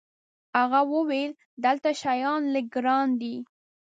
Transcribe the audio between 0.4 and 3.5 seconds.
هغه وویل: دلته شیان لږ ګران دي.